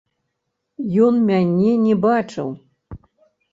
Ён 1.09 1.19
мяне 1.29 1.71
не 1.85 1.95
бачыў. 2.09 2.47